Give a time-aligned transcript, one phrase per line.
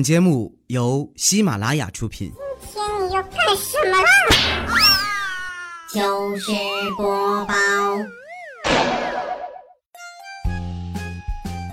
[0.00, 2.32] 本节目由喜马拉雅出品。
[2.72, 4.08] 今天你要干什么啦？
[5.92, 6.52] 糗事
[6.96, 7.54] 播报。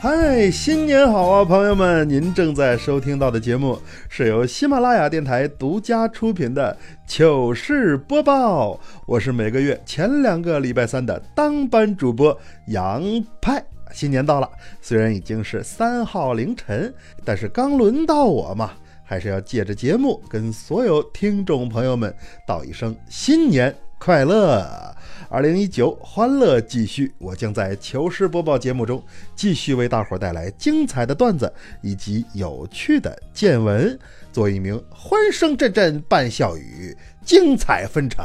[0.01, 2.09] 嗨，新年好啊，朋友们！
[2.09, 12.37] 您正在收听到的节目是由喜马拉雅电台独家出品的糗事播报，我是每个月前两个礼拜三的当班主播
[12.67, 13.01] 杨
[13.41, 13.63] 派。
[13.93, 14.49] 新年到了，
[14.81, 16.93] 虽然已经是三号凌晨，
[17.25, 18.71] 但是刚轮到我嘛，
[19.03, 22.13] 还是要借着节目跟所有听众朋友们
[22.45, 24.95] 道一声新年快乐。
[25.29, 29.03] 二零一九欢乐继续，我将在糗事播报节目中
[29.35, 33.97] 继续为大伙儿带来精彩的段子以及有趣的见闻，
[34.31, 36.95] 做一名欢声阵阵伴笑语、
[37.25, 38.23] 精彩纷呈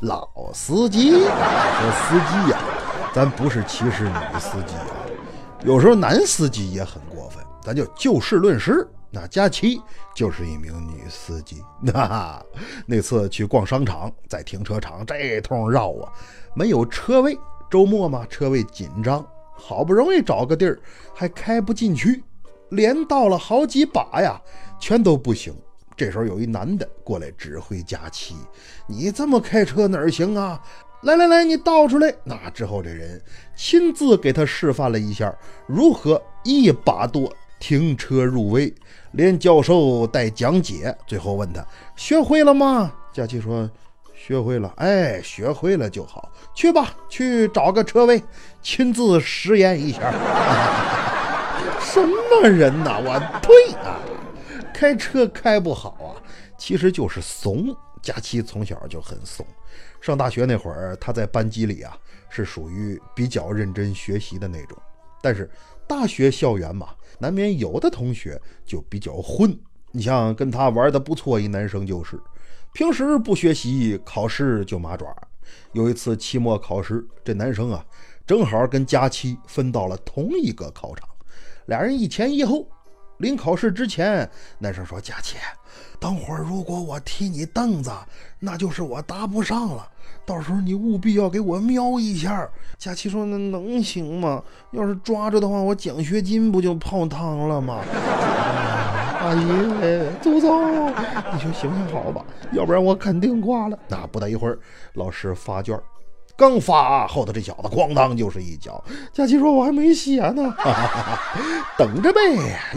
[0.00, 1.10] 老司机。
[1.10, 2.58] 说司机呀，
[3.14, 4.99] 咱不是歧视女司机啊，
[5.62, 8.88] 有时候男司机也很过分，咱就就事论事。
[9.10, 9.80] 那佳琪
[10.14, 12.42] 就是一名女司机，那
[12.86, 16.12] 那次去逛商场，在停车场这通绕啊，
[16.54, 17.38] 没有车位。
[17.68, 20.80] 周末嘛，车位紧张，好不容易找个地儿，
[21.14, 22.24] 还开不进去，
[22.70, 24.40] 连倒了好几把呀，
[24.80, 25.54] 全都不行。
[25.96, 28.34] 这时候有一男的过来指挥佳琪
[28.88, 30.60] ：“你这么开车哪儿行啊？
[31.02, 33.20] 来来来，你倒出来。”那之后这人
[33.56, 35.34] 亲自给他示范了一下
[35.66, 38.74] 如何一把舵停车入位。
[39.12, 42.92] 连教授带讲解，最后问他学会了吗？
[43.12, 43.68] 佳琪说
[44.14, 44.72] 学会了。
[44.76, 48.22] 哎，学会了就好，去吧，去找个车位，
[48.62, 50.12] 亲自实验一下。
[51.80, 53.00] 什么人呐？
[53.04, 53.98] 我呸啊！
[54.72, 56.14] 开车开不好啊，
[56.56, 57.74] 其实就是怂。
[58.00, 59.44] 佳琪从小就很怂，
[60.00, 61.96] 上大学那会儿，他在班级里啊
[62.28, 64.76] 是属于比较认真学习的那种，
[65.22, 65.50] 但是
[65.86, 66.88] 大学校园嘛。
[67.18, 69.54] 难免有的同学就比较混，
[69.92, 72.18] 你像跟他玩的不错一男生就是，
[72.72, 75.14] 平时不学习，考试就麻爪。
[75.72, 77.84] 有一次期末考试，这男生啊，
[78.26, 81.06] 正好跟佳琪分到了同一个考场，
[81.66, 82.66] 俩人一前一后。
[83.18, 84.26] 临考试之前，
[84.58, 85.36] 男生说：“佳琪，
[85.98, 87.90] 等会儿如果我踢你凳子，
[88.38, 89.86] 那就是我答不上了。
[90.26, 92.48] 到时候你务必要给我瞄一下。”
[92.78, 94.42] 佳琪说：“那能行吗？
[94.72, 97.80] 要是抓着的话，我奖学金不就泡汤了吗？”
[99.20, 99.46] 阿姨，
[100.22, 100.90] 祖宗，
[101.32, 103.78] 你就行行好吧，要不然我肯定挂了。
[103.86, 104.58] 那不大一会儿，
[104.94, 105.78] 老师发卷。
[106.40, 108.82] 刚发后头，这小子咣当就是一脚。
[109.12, 110.56] 佳琪说：“我还没写呢，
[111.76, 112.18] 等着呗。”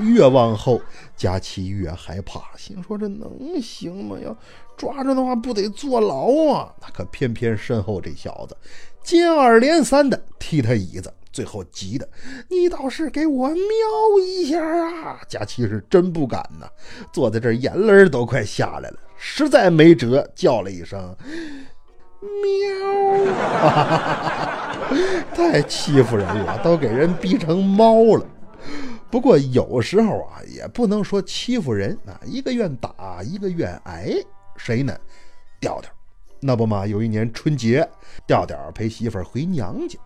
[0.04, 0.82] 越往后，
[1.16, 3.32] 佳琪越害怕，心说：“这能
[3.62, 4.18] 行吗？
[4.22, 4.36] 要
[4.76, 8.58] 抓着的话，不得坐牢啊？”那可偏偏身后这小子
[9.02, 12.06] 接二连三的踢他椅子，最后急的
[12.52, 16.68] ：“你倒是给我瞄一下啊！”佳琪是真不敢呐，
[17.14, 21.16] 坐在这儿眼泪都快下来了，实在没辙，叫了一声。
[22.42, 23.36] 喵，
[25.36, 28.26] 太欺负人了，都给人逼成猫了。
[29.12, 34.12] 不过有时候啊，也不能说欺负人啊，一个愿打，一个愿挨。
[34.56, 34.96] 谁呢？
[35.60, 35.92] 调调。
[36.40, 37.88] 那不嘛，有一年春节，
[38.26, 40.00] 调调陪媳妇儿回娘家，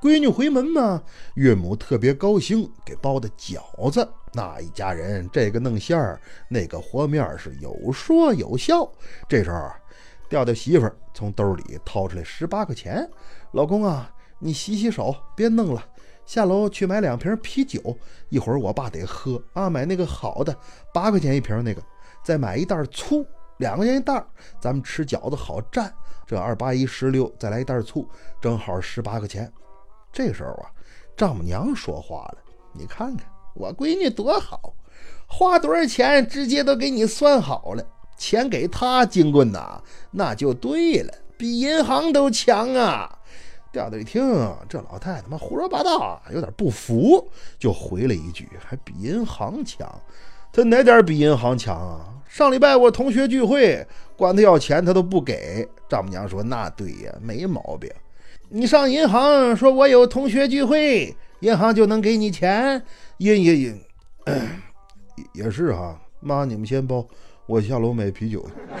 [0.00, 1.02] 闺女回门嘛，
[1.34, 4.08] 岳母特别高兴，给包的饺子。
[4.32, 8.88] 那一家人，这个弄馅儿，那个和面，是有说有笑。
[9.28, 9.70] 这时候。
[10.32, 13.06] 调调媳妇儿从兜里掏出来十八块钱，
[13.50, 15.84] 老公啊，你洗洗手，别弄了，
[16.24, 17.94] 下楼去买两瓶啤酒，
[18.30, 20.56] 一会儿我爸得喝啊，买那个好的，
[20.90, 21.82] 八块钱一瓶那个，
[22.24, 23.26] 再买一袋醋，
[23.58, 24.24] 两块钱一袋，
[24.58, 25.90] 咱们吃饺子好蘸。
[26.26, 28.08] 这二八一十六，再来一袋醋，
[28.40, 29.52] 正好十八块钱。
[30.10, 30.72] 这时候啊，
[31.14, 32.38] 丈母娘说话了，
[32.72, 34.74] 你看看我闺女多好，
[35.28, 37.86] 花多少钱直接都给你算好了。
[38.22, 43.18] 钱给他，金棍呐，那就对了，比银行都强啊！
[43.72, 44.22] 调调一听，
[44.68, 47.28] 这老太太妈胡说八道，有点不服，
[47.58, 49.92] 就回了一句：“还比银行强？
[50.52, 52.06] 他哪点比银行强啊？
[52.28, 53.84] 上礼拜我同学聚会，
[54.16, 57.90] 管他要钱，他都不给。”丈母娘说：“那对呀，没毛病。
[58.50, 62.80] 你上银行说我有同学聚会，银行就能给你钱？
[63.16, 63.74] 也也也，
[65.32, 66.00] 也是哈。
[66.20, 67.04] 妈，你们先包。”
[67.46, 68.44] 我下楼买啤酒。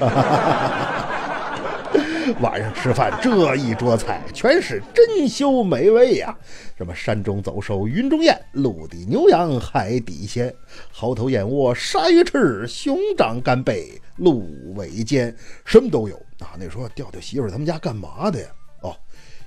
[2.40, 6.34] 晚上吃饭，这一桌菜全是珍馐美味呀！
[6.78, 10.52] 什么山中走兽、云中雁、陆地牛羊、海底鲜、
[10.92, 15.34] 猴头燕窝、鲨鱼翅、熊掌干贝、鹿尾尖，
[15.64, 16.56] 什么都有啊！
[16.58, 18.48] 那时候调调媳妇他们家干嘛的呀？
[18.82, 18.96] 哦，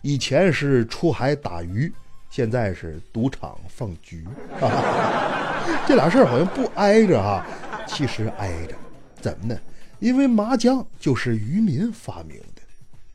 [0.02, 1.92] 以前是出海打鱼，
[2.30, 4.26] 现在是赌场放局。
[5.88, 7.44] 这俩事儿好像不挨着哈。
[7.88, 8.76] 其实挨着，
[9.26, 9.60] 怎么呢？
[9.98, 12.62] 因为麻将就是渔民发明的。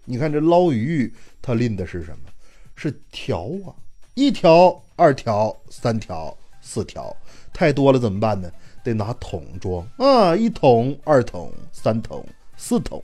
[0.04, 2.24] 你看这捞鱼，它拎的是什么？
[2.74, 3.70] 是条啊，
[4.14, 7.16] 一条、二条、三条、四条，
[7.52, 8.50] 太多了怎么办呢？
[8.82, 13.00] 得拿桶装啊，一桶、二桶、三桶、四桶，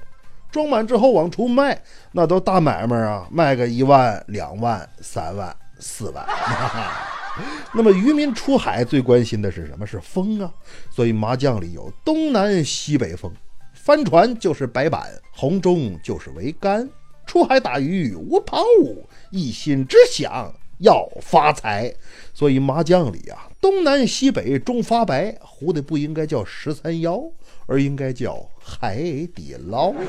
[0.50, 1.80] 装满之后往出卖，
[2.10, 6.26] 那都大买卖啊，卖个一万、两万、三万、四万。
[7.74, 9.86] 那么渔民出海最关心的是什么？
[9.86, 10.52] 是风啊，
[10.90, 13.32] 所以麻将里有东南西北风。
[13.74, 16.88] 帆船就是白板，红中就是桅杆。
[17.24, 18.96] 出海打鱼无旁骛，
[19.30, 21.92] 一心只想要发财。
[22.32, 27.22] 所以麻将里啊，东南西北中发白，胡的不应该叫十三幺，
[27.66, 28.96] 而应该叫海
[29.34, 29.92] 底捞。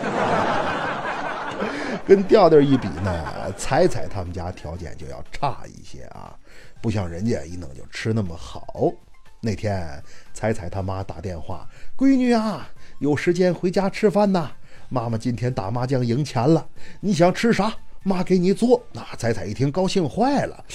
[2.05, 6.37] 跟调调一比呢，彩彩他们家条件就要差一些啊，
[6.81, 8.91] 不像人家一弄就吃那么好。
[9.39, 10.01] 那天
[10.33, 12.69] 彩彩他妈打电话，闺女啊。
[12.99, 14.49] 有时间回家吃饭呐！
[14.89, 16.67] 妈妈今天打麻将赢钱了，
[16.99, 17.71] 你想吃啥？
[18.01, 18.81] 妈给你做。
[18.91, 20.65] 那彩彩一听高兴坏了，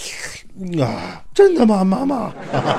[0.85, 1.83] 啊，真的吗？
[1.83, 2.33] 妈妈，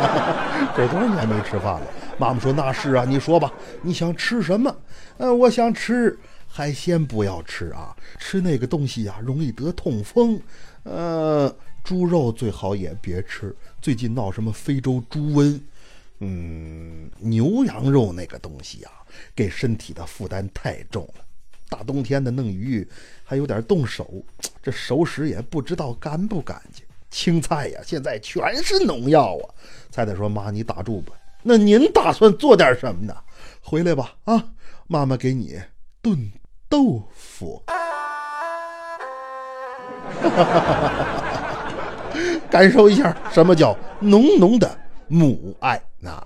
[0.77, 1.87] 这多少年没吃饭了？
[2.17, 4.73] 妈妈说那是啊，你说吧，你想吃什么？
[5.17, 6.17] 呃，我想吃
[6.47, 10.39] 海鲜，不要吃啊，吃那个东西呀容易得痛风。
[10.83, 15.59] 呃，猪肉最好也别吃，最近闹什么非洲猪瘟。
[16.19, 18.91] 嗯，牛羊肉那个东西啊。
[19.35, 21.25] 给身体的负担太重了，
[21.69, 22.87] 大冬天的弄鱼
[23.23, 24.11] 还有点动手，
[24.61, 26.83] 这熟食也不知道干不干净。
[27.11, 29.45] 青菜呀，现在全是农药啊！
[29.91, 31.13] 菜菜说：“妈，你打住吧。
[31.43, 33.15] 那您打算做点什么呢？
[33.61, 34.51] 回来吧，啊，
[34.87, 35.61] 妈妈给你
[36.01, 36.31] 炖
[36.67, 37.61] 豆腐，
[42.53, 44.77] 感受一下什么叫浓浓的
[45.07, 46.23] 母爱啊！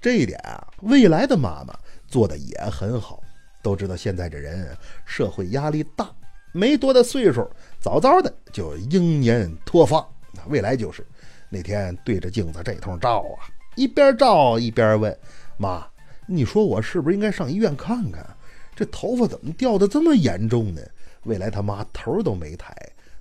[0.00, 1.78] 这一点啊，未来的妈妈。”
[2.08, 3.22] 做的也很好，
[3.60, 4.74] 都知道现在这人
[5.04, 6.10] 社会压力大，
[6.52, 7.46] 没多大岁数，
[7.78, 10.02] 早早的就英年脱发。
[10.46, 11.06] 未来就是
[11.50, 13.44] 那天对着镜子这通照啊，
[13.76, 15.14] 一边照一边问
[15.58, 15.86] 妈
[16.26, 18.26] ：“你说我是不是应该上医院看看？
[18.74, 20.80] 这头发怎么掉的这么严重呢？”
[21.24, 22.74] 未来他妈头都没抬：“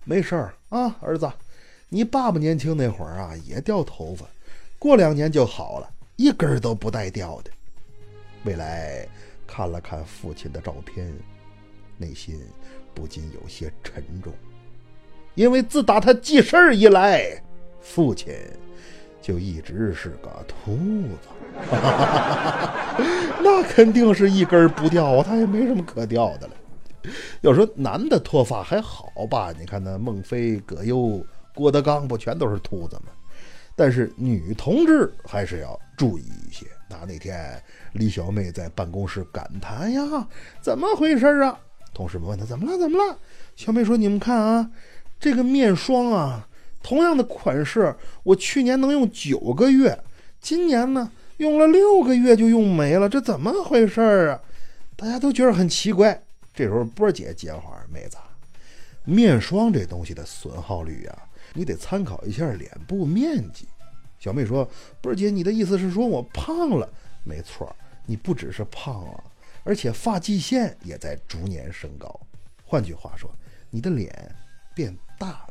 [0.06, 1.30] 没事儿啊，儿子，
[1.90, 4.26] 你爸爸年轻那会儿啊也掉头发，
[4.78, 7.52] 过两年就好了，一根都不带掉的。”
[8.44, 9.08] 未来
[9.46, 11.14] 看了看父亲的照片，
[11.98, 12.40] 内心
[12.94, 14.34] 不禁有些沉重，
[15.36, 17.42] 因为自打他记事儿以来，
[17.82, 18.34] 父亲
[19.22, 20.76] 就一直是个秃
[21.22, 21.30] 子，
[23.42, 26.54] 那肯定是一根不掉啊，他也没什么可掉的了。
[27.42, 31.26] 要说男的脱发还好吧，你看那孟非、葛优、
[31.58, 33.12] 郭德纲不全都是秃子吗？
[33.76, 36.68] 但是女同志还是要注意一些。
[36.88, 37.60] 那那天。
[37.94, 40.28] 李小妹在办公室感叹呀
[40.62, 41.60] ：“怎么回事啊？”
[41.96, 42.78] 同事们问她：“怎么了？
[42.78, 43.18] 怎么了？”
[43.56, 44.70] 小妹说：“你们看啊，
[45.20, 46.48] 这个面霜啊，
[46.84, 50.00] 同样的款式，我去年能用九个月，
[50.40, 54.40] 今年呢用了六个月就用没了，这怎么回事啊？”
[54.96, 56.22] 大家都觉得很奇怪。
[56.54, 58.18] 这时候波姐接话：“妹子，
[59.06, 61.18] 面霜这东西的损耗率啊，
[61.58, 63.68] 你得参考一下脸部面积。”
[64.20, 64.70] 小妹说
[65.02, 66.88] ：“波姐，你的意思是说我胖了？”
[67.26, 67.76] 没错。
[68.10, 69.22] 你不只是胖了，
[69.66, 72.18] 而且发际线也在逐年升高。
[72.64, 73.30] 换句话说，
[73.70, 74.34] 你的脸
[74.74, 75.46] 变大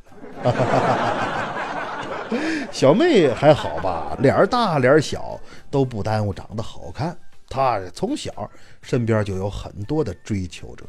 [0.44, 2.66] 了。
[2.72, 5.38] 小妹还好吧，脸大脸小
[5.70, 7.14] 都不耽误长得好看。
[7.46, 10.86] 她从小身边就有很多的追求者，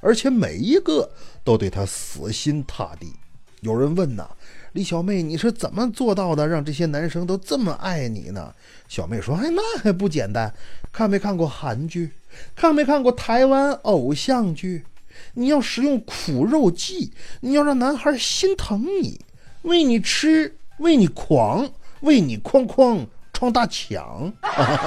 [0.00, 1.06] 而且每一个
[1.44, 3.12] 都对她死心塌地。
[3.60, 4.26] 有人问呐。
[4.72, 8.54] 李小妹，你是怎么做到的，让这些男生都这么爱你呢？
[8.88, 10.52] 小妹说：“哎，那还不简单，
[10.92, 12.12] 看没看过韩剧，
[12.54, 14.84] 看没看过台湾偶像剧？
[15.34, 19.20] 你要使用苦肉计，你要让男孩心疼你，
[19.62, 21.68] 为你吃，为你狂，
[22.00, 24.32] 为你哐哐撞大墙。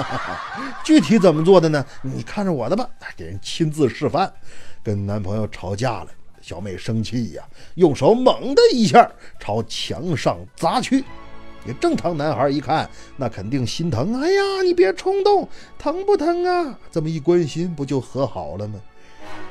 [0.85, 1.85] 具体怎么做的呢？
[2.01, 4.31] 你看着我的吧，给人亲自示范。
[4.81, 6.07] 跟男朋友吵架了。”
[6.43, 7.43] 小妹生气呀，
[7.75, 9.09] 用手猛的一下
[9.39, 11.05] 朝墙上砸去。
[11.65, 14.21] 也正常男孩一看，那肯定心疼。
[14.21, 15.47] 哎呀，你别冲动，
[15.79, 16.77] 疼不疼啊？
[16.91, 18.77] 这么一关心，不就和好了吗？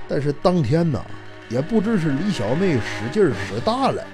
[0.07, 1.03] 但是当天呢，
[1.49, 4.05] 也不知是李小妹使劲使大了，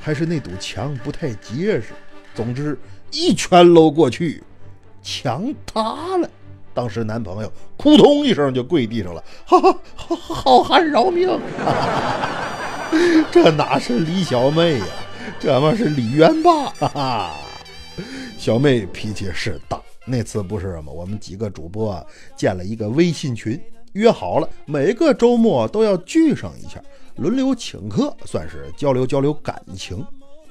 [0.00, 1.88] 还是那堵墙不太结实。
[2.34, 2.78] 总之，
[3.10, 4.42] 一拳搂过去，
[5.02, 6.30] 墙塌了。
[6.74, 11.28] 当时男朋友扑通一声就跪地上了，哈哈，好好汉饶命！
[13.30, 14.86] 这哪是李小妹呀，
[15.40, 16.70] 这妈是李元霸！
[16.70, 17.36] 哈哈，
[18.38, 20.92] 小妹脾气是大，那次不是吗？
[20.92, 23.60] 我们几个主播建了一个微信群，
[23.92, 26.82] 约好了每个周末都要聚上一下，
[27.16, 30.04] 轮流请客，算是交流交流感情。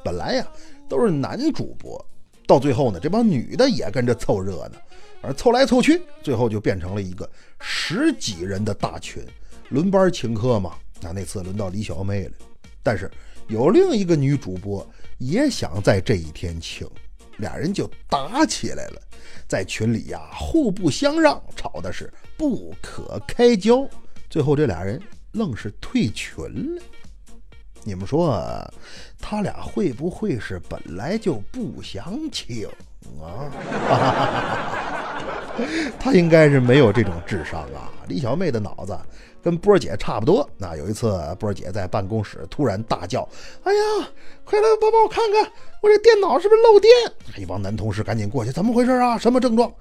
[0.04, 0.48] 本来呀
[0.90, 2.04] 都是男主播，
[2.52, 4.78] 到最后呢，这帮女的也跟着凑热闹，
[5.22, 7.30] 而凑来凑去，最后就变成了一个
[7.62, 9.26] 十几人的大群，
[9.70, 10.74] 轮班请客嘛。
[11.00, 12.32] 那那次轮到李小妹了，
[12.84, 13.10] 但是
[13.48, 14.86] 有另一个女主播
[15.18, 16.86] 也想在这一天请，
[17.38, 19.02] 俩人就打起来了，
[19.48, 23.88] 在群里呀互不相让，吵的是不可开交，
[24.30, 26.36] 最后这俩人愣是退群
[26.76, 26.84] 了。
[27.84, 28.40] 你们说，
[29.20, 32.68] 他俩会不会是本来就不想请
[33.20, 33.50] 啊？
[36.00, 37.90] 他应该是没有这种智商啊！
[38.08, 38.96] 李小妹的脑子
[39.44, 40.48] 跟波儿姐差不多。
[40.58, 43.28] 那有一次，波儿姐在办公室突然大叫
[43.64, 43.82] ：“哎呀，
[44.44, 46.92] 快来帮帮我看看，我这电脑是不是漏电？”
[47.38, 49.18] 一帮男同事赶紧过去：“怎么回事啊？
[49.18, 49.72] 什么症状？”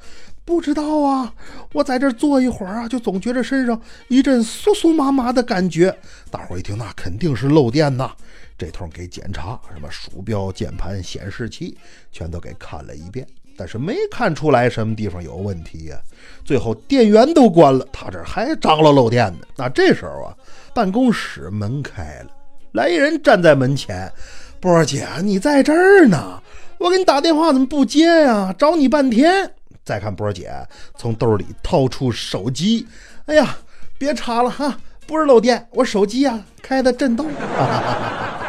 [0.43, 1.33] 不知道啊！
[1.73, 5.97] 我在这坐一会儿啊，就总觉着身上一阵酥酥麻麻的感觉。
[6.29, 8.11] 大伙一听，那肯定是漏电呐！
[8.59, 11.79] 这通给检查，什么鼠标、键盘、显示器，
[12.11, 13.25] 全都给看了一遍。
[13.57, 15.97] 但是没看出来什么地方有问题呀，
[16.45, 19.40] 最后电源都关了，他这还张罗漏电呢。
[19.57, 20.35] 那这时候啊，
[20.75, 22.30] 办公室门开了，
[22.73, 24.11] 来一人站在门前，
[24.61, 26.42] 波儿姐你在这儿呢，
[26.78, 28.54] 我给你打电话怎么不接呀？
[28.59, 29.50] 找你半天。
[29.85, 30.50] 再看波儿姐
[30.97, 32.87] 从兜里掏出手机，
[33.26, 33.57] 哎呀，
[33.99, 37.26] 别查了哈，不是漏电，我手机呀开的震动。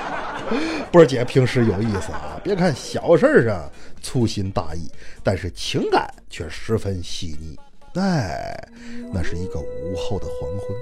[0.92, 3.72] 波姐平时有意思啊，别看小事上。
[4.04, 4.90] 粗心大意，
[5.24, 7.56] 但是情感却十分细腻。
[7.94, 8.68] 哎，
[9.14, 10.76] 那是一个午后的黄昏，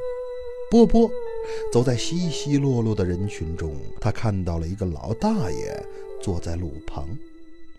[0.72, 1.12] 波波
[1.70, 5.86] 走在稀稀落落的人群中，他看到了一个老大爷
[6.22, 7.10] 坐在路旁，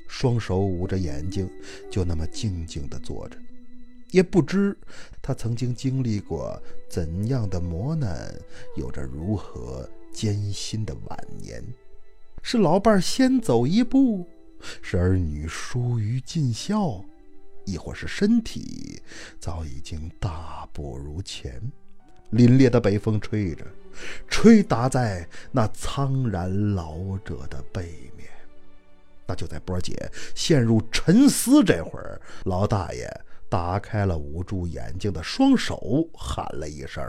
[0.07, 1.51] 双手捂着眼睛，
[1.91, 3.37] 就那么静静地坐着。
[4.11, 4.77] 也不知
[5.23, 8.31] 他曾经经历过怎样的磨难，
[8.77, 11.65] 有着如何艰辛的晚年。
[12.43, 14.29] 是老伴先走一步。
[14.83, 17.03] 是儿女疏于尽孝，
[17.65, 19.01] 亦或是身体
[19.39, 21.61] 早已经大不如前。
[22.33, 23.65] 凛冽的北风吹着，
[24.29, 28.29] 吹打在那苍然老者的背面。
[29.27, 33.09] 那就在波姐陷入沉思这会儿，老大爷。
[33.51, 37.03] 打开了捂住眼睛的双手，喊了一声：“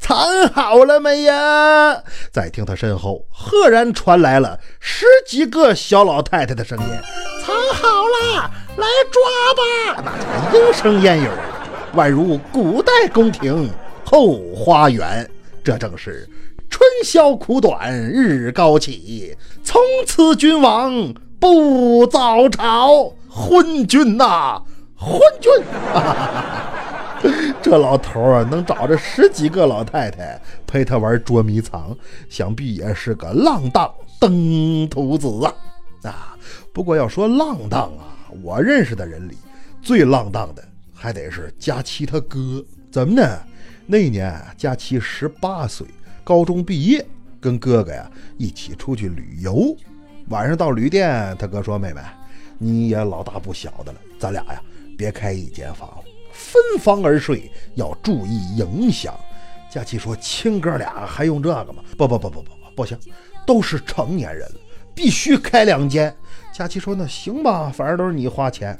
[0.00, 0.16] 藏
[0.48, 6.86] 好了没呀？”再听他身后，赫然传来了十几个小老太太的声音
[7.44, 9.22] ：“藏好了，来抓
[9.94, 11.28] 吧！”那叫莺声燕语，
[11.94, 13.70] 宛如古代宫廷
[14.06, 15.30] 后花园。
[15.62, 16.26] 这正是
[16.70, 23.12] 春宵苦短日高起，从此君王不早朝。
[23.28, 24.62] 昏君呐！
[25.04, 25.52] 昏君，
[27.62, 31.94] 这老头啊，能找着十几个老太太陪他玩捉迷藏，
[32.30, 35.52] 想必也是个浪荡登徒子啊！
[36.04, 36.36] 啊，
[36.72, 39.36] 不过要说浪荡啊，我认识的人里
[39.82, 42.64] 最浪荡的还得是佳琪他哥。
[42.90, 43.38] 怎么呢？
[43.86, 45.86] 那年佳琪十八岁，
[46.22, 47.04] 高中毕业，
[47.40, 49.76] 跟哥哥呀一起出去旅游。
[50.28, 52.00] 晚上到旅店，他哥说：“妹妹，
[52.56, 54.62] 你也老大不小的了，咱俩呀。”
[54.96, 59.14] 别开一间房，分房而睡，要注意影响。
[59.70, 62.96] 佳琪说：“亲哥俩还用这个吗？”不不不不不不，不行，
[63.46, 64.54] 都是成年人了，
[64.94, 66.14] 必须开两间。
[66.52, 68.78] 佳琪说：“那行吧，反正都是你花钱。”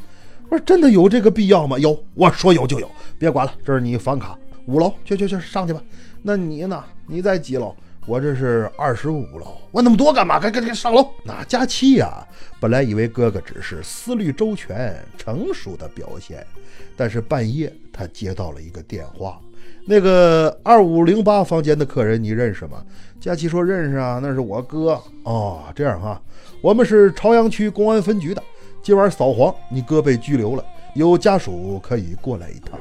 [0.48, 5.82] 我说：“真的有这个必要吗？”有，我说有就有，别管了，这是你房卡，五楼，去去去，上去吧。
[6.22, 6.84] 那你呢？
[7.06, 7.74] 你在几楼？
[8.06, 10.38] 我这是二十五楼，问那么多干嘛？
[10.38, 11.08] 赶赶紧上楼！
[11.24, 12.26] 那佳期呀，
[12.60, 16.46] 本来以为哥哥只是思虑周全、成熟的表现，
[16.96, 19.40] 但是半夜他接到了一个电话，
[19.86, 22.84] 那个二五零八房间的客人你认识吗？
[23.18, 25.00] 佳期说认识啊，那是我哥。
[25.22, 26.20] 哦，这样哈，
[26.60, 28.42] 我们是朝阳区公安分局的，
[28.82, 32.78] 今晚扫黄，你哥被拘留了，有家属可以过来一趟。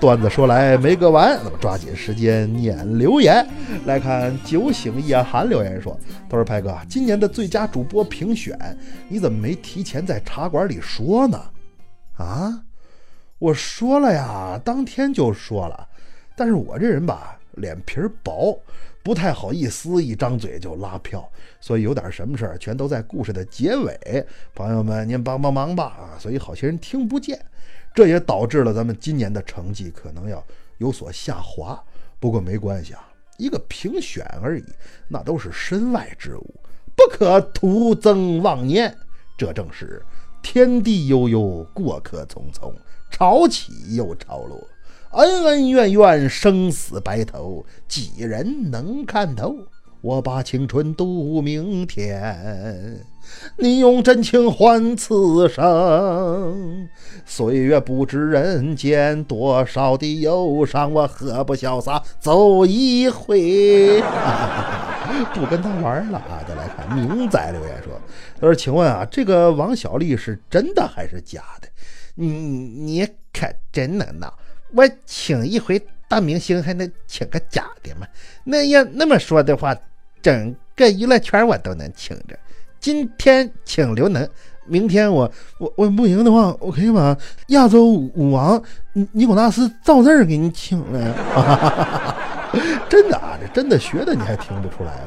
[0.00, 3.46] 段子说来没个完，那么抓紧时间念留言。
[3.84, 8.58] 来看酒醒夜寒留言说：“他说派哥，今年的最佳主播评选，
[9.08, 11.38] 你怎么没提前在茶馆里说呢？”
[12.16, 12.62] 啊，
[13.38, 15.86] 我说了呀，当天就说了。
[16.34, 18.58] 但是我这人吧，脸皮薄，
[19.02, 21.30] 不太好意思，一张嘴就拉票，
[21.60, 24.26] 所以有点什么事儿全都在故事的结尾。
[24.54, 26.16] 朋友们，您帮帮忙吧啊！
[26.18, 27.38] 所以好些人听不见。
[27.94, 30.44] 这也导致了咱们今年的成绩可能要
[30.78, 31.82] 有所下滑，
[32.18, 34.64] 不过没关系啊，一个评选而已，
[35.08, 36.54] 那都是身外之物，
[36.94, 38.96] 不可徒增妄念。
[39.36, 40.02] 这正是
[40.42, 42.72] 天地悠悠，过客匆匆，
[43.10, 44.62] 潮起又潮落，
[45.12, 49.56] 恩恩怨怨，生死白头，几人能看透？
[50.02, 53.04] 我把青春度明天，
[53.56, 56.88] 你用真情换此生。
[57.26, 64.02] 岁月不知人间多少的忧伤，我何不潇洒走一回？
[65.34, 66.42] 不跟他玩了啊！
[66.48, 67.92] 再来看明仔留言说
[68.40, 71.68] ：“他说，请问啊，这个王小丽是真的还是假的？
[72.14, 74.32] 你你可真能闹！
[74.72, 78.06] 我请一回大明星，还能请个假的吗？
[78.44, 79.76] 那要那么说的话，
[80.22, 82.38] 整个娱乐圈我都能请着。
[82.80, 84.28] 今天请刘能，
[84.66, 87.16] 明天我我我不行的话，我可以把
[87.48, 88.60] 亚洲舞王
[89.12, 91.12] 尼古拉斯赵字给你请来。
[92.88, 95.04] 真的啊，这真的学的你还听不出来？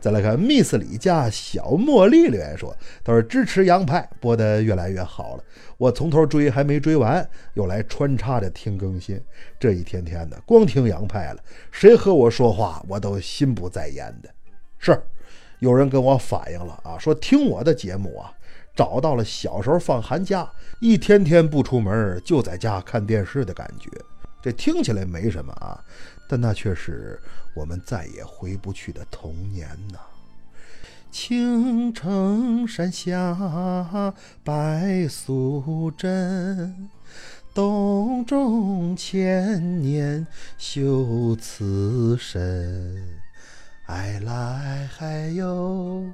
[0.00, 5.42] 再来看 Miss 李家小茉莉留言说：“他说支持杨派播的越来越好了，
[5.76, 9.20] 我从头追还没追完，又来穿插着听更新。
[9.60, 11.40] 这一天天的光听杨派了，
[11.70, 14.30] 谁和我说话我都心不在焉的。
[14.78, 14.98] 是，
[15.58, 18.32] 有人跟我反映了啊，说听我的节目啊，
[18.74, 23.90] 找到了小时候放寒假一天天不出门就在家看电视的感觉。
[24.42, 25.82] 这听起来没什么啊。”
[26.28, 27.20] 但那却是
[27.54, 29.98] 我们再也回不去的童年呐！
[31.12, 36.90] 青城山下白素贞，
[37.54, 40.26] 洞中千年
[40.58, 43.20] 修此身。
[43.86, 46.04] 爱来还有，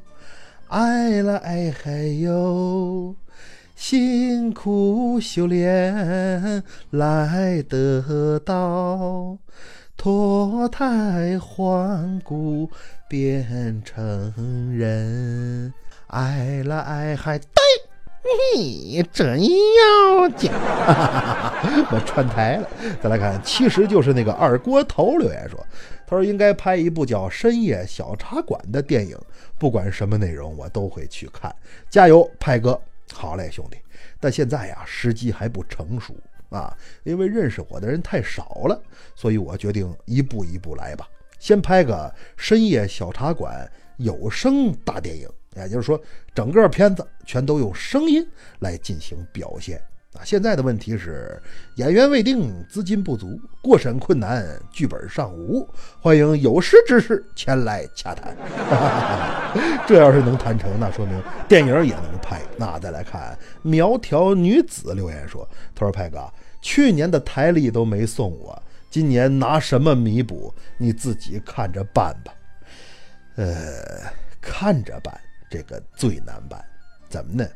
[0.68, 3.14] 爱来还有，
[3.74, 9.38] 辛苦修炼来得到。
[9.96, 12.68] 脱胎换骨
[13.08, 15.72] 变成人，
[16.08, 17.46] 爱了爱嗨对
[18.54, 20.50] 你真要紧。
[21.90, 22.68] 我串台了，
[23.02, 25.64] 再来看，其实就是那个二锅头留言说，
[26.12, 29.18] 他说应该拍一部叫《深夜小茶馆》的电影，
[29.58, 31.50] 不管什么内容我都会去看，
[31.88, 32.78] 加油，派哥，
[33.14, 33.78] 好嘞，兄弟。
[34.20, 36.14] 但现在呀，时机还不成熟。
[36.50, 38.78] 啊，因为认识我的人太少了，
[39.14, 41.08] 所以我决定一步一步来吧。
[41.38, 45.98] 先拍个深夜小茶馆有声大电影，也就是说，
[46.34, 48.22] 整个片子全都用声音
[48.58, 49.82] 来进行表现。
[50.14, 51.40] 啊，现在的问题是
[51.76, 55.66] 演员未定，资金不足，过审困难，剧本尚无。
[56.00, 58.36] 欢迎有识之士前来洽谈。
[59.88, 62.42] 这要是能谈成，那说明电影也能拍。
[62.58, 70.54] 那再来看苗条女子留言说：“他说派哥。”去年的台历都没送我，今年拿什么弥补？
[70.76, 72.34] 你自己看着办吧。
[73.36, 73.54] 呃，
[74.42, 75.18] 看着办，
[75.50, 76.62] 这个最难办。
[77.08, 77.48] 怎么呢？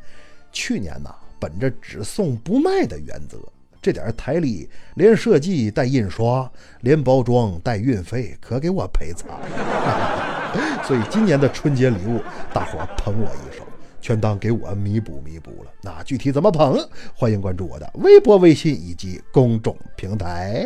[0.50, 3.38] 去年呐，本着只送不卖的原则，
[3.82, 10.82] 这点台历连设计带印刷，连包装带运费，可给我赔惨了。
[10.84, 12.20] 所以今年的春节礼物，
[12.52, 13.64] 大伙捧我一手。
[14.06, 15.70] 全当给我弥补弥补了。
[15.82, 16.78] 那具体怎么捧？
[17.12, 20.64] 欢迎关注我的微博、微信以及公众平台。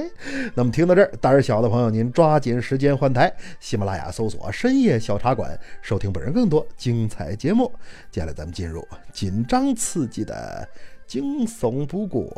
[0.55, 7.73] 那么听到这儿，胆儿小的朋友您抓紧时间换台，喜马拉雅搜索“深夜小茶馆”，收听本人更多精彩节目。
[8.11, 10.69] 接下来咱们进入紧张刺激的
[11.07, 12.31] 惊悚不过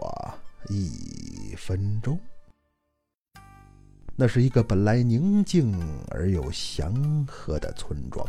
[0.69, 2.17] 一分钟。
[4.15, 5.77] 那是一个本来宁静
[6.13, 8.25] 而又祥和的村庄。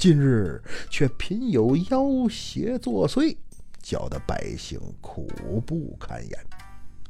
[0.00, 0.58] 近日
[0.88, 3.36] 却频有妖邪作祟，
[3.82, 5.28] 搅得百姓苦
[5.66, 6.38] 不堪言。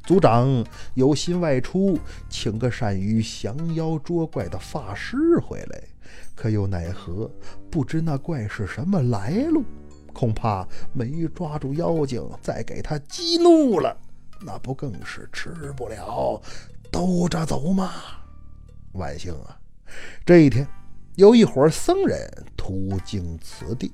[0.03, 0.45] 族长
[0.93, 5.81] 有心外出，请个善于降妖捉怪的法师回来，
[6.35, 7.31] 可又奈何
[7.69, 9.63] 不知那怪是什么来路，
[10.11, 13.97] 恐怕没抓住妖精，再给他激怒了，
[14.41, 16.41] 那不更是吃不了
[16.91, 17.89] 兜着走吗？
[18.91, 19.57] 万幸啊，
[20.25, 20.67] 这一天。
[21.21, 23.93] 有一伙僧人途经此地，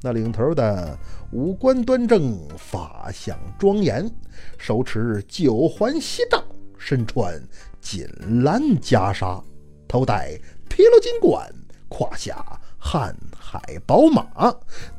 [0.00, 0.98] 那领头的
[1.30, 4.10] 五官端正，法相庄严，
[4.56, 6.42] 手持九环锡杖，
[6.78, 7.38] 身穿
[7.82, 8.08] 锦
[8.42, 9.44] 蓝袈裟，
[9.86, 11.52] 头戴披罗金冠，
[11.90, 12.42] 胯下。
[12.84, 14.26] 瀚海宝马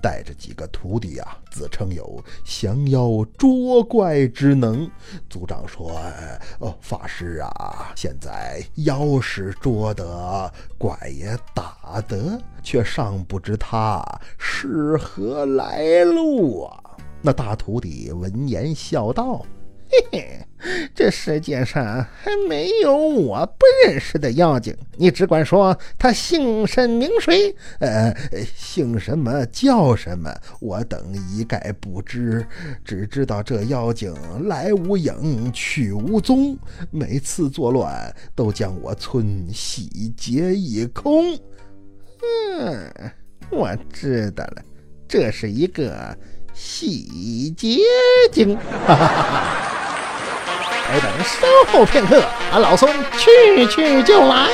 [0.02, 4.90] 带着几个徒弟啊，自称有降妖捉怪之能。
[5.30, 5.92] 族长说
[6.60, 14.04] ：“哦，法师啊，现在妖是捉得，怪也打得，却尚不知他
[14.40, 16.82] 是何来路啊。”
[17.22, 19.46] 那大徒弟闻言笑道
[20.12, 20.40] ：“嘿，
[20.96, 24.76] 这世界上还没有我不认识的妖精。
[24.98, 28.16] 你只管说他姓甚名谁，呃，
[28.56, 32.46] 姓什么叫什么，我等一概不知。
[32.84, 34.14] 只知道这妖精
[34.48, 36.58] 来无影，去无踪，
[36.92, 41.38] 每次作乱都将我村洗劫一空。
[42.58, 42.92] 嗯，
[43.52, 44.64] 我知道了，
[45.08, 46.18] 这是一个
[46.54, 47.80] 洗劫
[48.32, 48.58] 精。
[48.58, 49.72] 哈哈哈。
[50.92, 52.22] 尔等稍后片刻，
[52.52, 54.50] 俺老孙去去就来。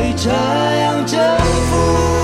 [0.00, 1.20] 被这样征
[1.68, 2.19] 服